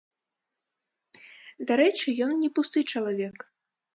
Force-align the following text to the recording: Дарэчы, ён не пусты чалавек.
Дарэчы, 1.71 2.07
ён 2.27 2.33
не 2.45 2.51
пусты 2.57 2.79
чалавек. 2.95 3.37